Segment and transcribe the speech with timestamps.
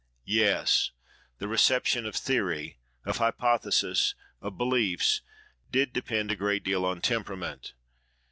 [0.33, 0.89] Yes!
[1.37, 5.21] the reception of theory, of hypothesis, of beliefs,
[5.71, 7.75] did depend a great deal on temperament.